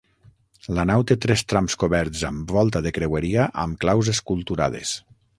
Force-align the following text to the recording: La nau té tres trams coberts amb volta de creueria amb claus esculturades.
La 0.77 0.85
nau 0.89 1.01
té 1.09 1.17
tres 1.25 1.43
trams 1.51 1.75
coberts 1.83 2.23
amb 2.29 2.53
volta 2.59 2.81
de 2.85 2.93
creueria 2.95 3.45
amb 3.65 3.79
claus 3.85 4.09
esculturades. 4.15 4.95